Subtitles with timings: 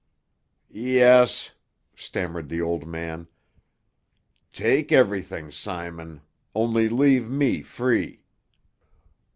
[0.73, 1.51] "Yes,"
[1.95, 3.27] stammered the old man.
[4.51, 6.21] "Take everything, Simon;
[6.55, 8.23] only leave me free."